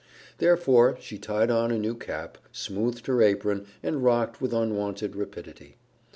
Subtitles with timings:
[0.39, 5.77] Therefore she tied on a new cap, smoothed her apron, and rocked with unwonted rapidity.